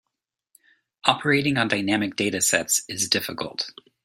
[1.05, 3.69] Operating on dynamic data sets is difficult.